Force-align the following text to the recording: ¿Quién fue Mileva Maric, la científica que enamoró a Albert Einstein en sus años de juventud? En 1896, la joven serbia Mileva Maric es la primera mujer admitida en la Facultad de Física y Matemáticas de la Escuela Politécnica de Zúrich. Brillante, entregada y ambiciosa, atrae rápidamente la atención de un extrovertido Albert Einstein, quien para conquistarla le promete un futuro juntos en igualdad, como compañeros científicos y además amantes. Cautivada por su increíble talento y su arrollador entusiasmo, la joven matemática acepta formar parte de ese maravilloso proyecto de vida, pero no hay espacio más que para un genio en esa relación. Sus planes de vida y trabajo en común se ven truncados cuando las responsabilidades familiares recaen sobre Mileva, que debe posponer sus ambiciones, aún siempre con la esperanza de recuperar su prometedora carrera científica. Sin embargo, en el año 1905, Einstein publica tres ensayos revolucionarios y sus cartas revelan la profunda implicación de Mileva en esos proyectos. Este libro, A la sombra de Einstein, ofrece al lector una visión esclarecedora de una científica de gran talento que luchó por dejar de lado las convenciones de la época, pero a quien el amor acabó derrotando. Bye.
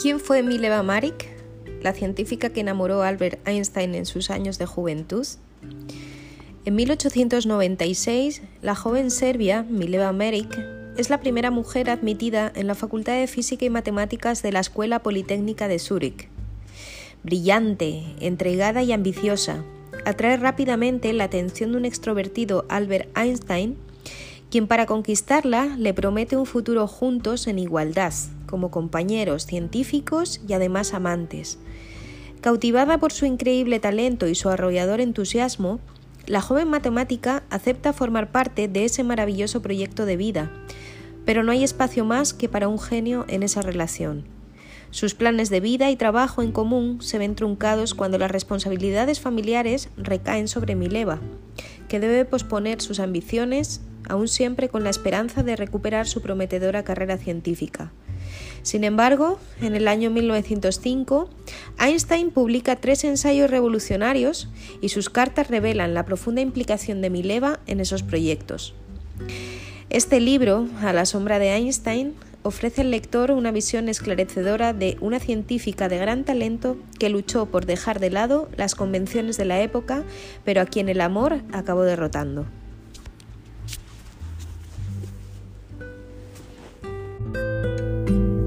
¿Quién 0.00 0.20
fue 0.20 0.44
Mileva 0.44 0.84
Maric, 0.84 1.26
la 1.82 1.92
científica 1.92 2.50
que 2.50 2.60
enamoró 2.60 3.02
a 3.02 3.08
Albert 3.08 3.40
Einstein 3.48 3.96
en 3.96 4.06
sus 4.06 4.30
años 4.30 4.56
de 4.56 4.64
juventud? 4.64 5.26
En 6.64 6.76
1896, 6.76 8.42
la 8.62 8.76
joven 8.76 9.10
serbia 9.10 9.64
Mileva 9.68 10.12
Maric 10.12 10.56
es 10.96 11.10
la 11.10 11.18
primera 11.18 11.50
mujer 11.50 11.90
admitida 11.90 12.52
en 12.54 12.68
la 12.68 12.76
Facultad 12.76 13.14
de 13.14 13.26
Física 13.26 13.64
y 13.64 13.70
Matemáticas 13.70 14.40
de 14.40 14.52
la 14.52 14.60
Escuela 14.60 15.00
Politécnica 15.00 15.66
de 15.66 15.80
Zúrich. 15.80 16.28
Brillante, 17.24 18.04
entregada 18.20 18.84
y 18.84 18.92
ambiciosa, 18.92 19.64
atrae 20.04 20.36
rápidamente 20.36 21.12
la 21.12 21.24
atención 21.24 21.72
de 21.72 21.78
un 21.78 21.84
extrovertido 21.84 22.66
Albert 22.68 23.08
Einstein, 23.18 23.76
quien 24.50 24.66
para 24.66 24.86
conquistarla 24.86 25.76
le 25.76 25.94
promete 25.94 26.36
un 26.36 26.46
futuro 26.46 26.86
juntos 26.86 27.46
en 27.46 27.58
igualdad, 27.58 28.14
como 28.46 28.70
compañeros 28.70 29.46
científicos 29.46 30.40
y 30.48 30.54
además 30.54 30.94
amantes. 30.94 31.58
Cautivada 32.40 32.98
por 32.98 33.12
su 33.12 33.26
increíble 33.26 33.80
talento 33.80 34.26
y 34.26 34.34
su 34.34 34.48
arrollador 34.48 35.00
entusiasmo, 35.00 35.80
la 36.26 36.40
joven 36.40 36.68
matemática 36.68 37.42
acepta 37.50 37.92
formar 37.92 38.30
parte 38.30 38.68
de 38.68 38.84
ese 38.84 39.02
maravilloso 39.02 39.60
proyecto 39.60 40.06
de 40.06 40.16
vida, 40.16 40.50
pero 41.24 41.42
no 41.42 41.52
hay 41.52 41.64
espacio 41.64 42.04
más 42.04 42.32
que 42.32 42.48
para 42.48 42.68
un 42.68 42.78
genio 42.78 43.24
en 43.28 43.42
esa 43.42 43.60
relación. 43.60 44.24
Sus 44.90 45.14
planes 45.14 45.50
de 45.50 45.60
vida 45.60 45.90
y 45.90 45.96
trabajo 45.96 46.42
en 46.42 46.52
común 46.52 47.02
se 47.02 47.18
ven 47.18 47.34
truncados 47.34 47.94
cuando 47.94 48.16
las 48.16 48.30
responsabilidades 48.30 49.20
familiares 49.20 49.90
recaen 49.98 50.48
sobre 50.48 50.74
Mileva, 50.74 51.20
que 51.88 52.00
debe 52.00 52.24
posponer 52.24 52.80
sus 52.80 53.00
ambiciones, 53.00 53.82
aún 54.08 54.28
siempre 54.28 54.68
con 54.68 54.84
la 54.84 54.90
esperanza 54.90 55.42
de 55.42 55.56
recuperar 55.56 56.06
su 56.06 56.22
prometedora 56.22 56.84
carrera 56.84 57.18
científica. 57.18 57.92
Sin 58.62 58.84
embargo, 58.84 59.38
en 59.62 59.74
el 59.74 59.88
año 59.88 60.10
1905, 60.10 61.30
Einstein 61.80 62.30
publica 62.30 62.76
tres 62.76 63.04
ensayos 63.04 63.50
revolucionarios 63.50 64.48
y 64.80 64.90
sus 64.90 65.10
cartas 65.10 65.48
revelan 65.48 65.94
la 65.94 66.04
profunda 66.04 66.40
implicación 66.40 67.00
de 67.00 67.10
Mileva 67.10 67.60
en 67.66 67.80
esos 67.80 68.02
proyectos. 68.02 68.74
Este 69.90 70.20
libro, 70.20 70.66
A 70.82 70.92
la 70.92 71.06
sombra 71.06 71.38
de 71.38 71.50
Einstein, 71.54 72.14
ofrece 72.42 72.82
al 72.82 72.90
lector 72.90 73.30
una 73.30 73.52
visión 73.52 73.88
esclarecedora 73.88 74.72
de 74.72 74.96
una 75.00 75.18
científica 75.18 75.88
de 75.88 75.98
gran 75.98 76.24
talento 76.24 76.76
que 76.98 77.08
luchó 77.08 77.46
por 77.46 77.66
dejar 77.66 78.00
de 78.00 78.10
lado 78.10 78.48
las 78.56 78.74
convenciones 78.74 79.36
de 79.36 79.44
la 79.44 79.60
época, 79.60 80.04
pero 80.44 80.60
a 80.60 80.66
quien 80.66 80.88
el 80.88 81.00
amor 81.00 81.40
acabó 81.52 81.82
derrotando. 81.82 82.46
Bye. 88.08 88.37